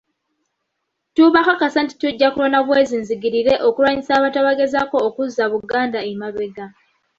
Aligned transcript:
Tubakakasa 1.15 1.77
nti 1.83 1.93
tujja 2.01 2.27
kulwana 2.31 2.59
bwezizingirire 2.65 3.53
okulwanyisa 3.67 4.11
abantu 4.15 4.37
abagezaako 4.39 4.97
okuzza 5.07 5.43
Buganda 5.53 5.99
emabega. 6.11 6.65